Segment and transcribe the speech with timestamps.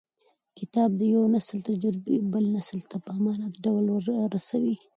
[0.59, 3.85] کتاب د یو نسل تجربې بل نسل ته په امانت ډول
[4.35, 4.75] رسوي.